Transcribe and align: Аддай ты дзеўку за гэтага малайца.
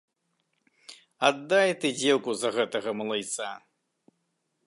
Аддай 1.29 1.69
ты 1.83 1.87
дзеўку 1.99 2.31
за 2.39 2.49
гэтага 2.57 2.89
малайца. 3.01 3.51